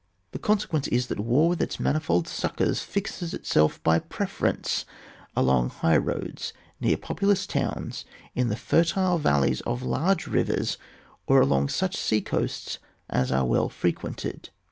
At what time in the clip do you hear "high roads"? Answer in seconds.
5.69-6.53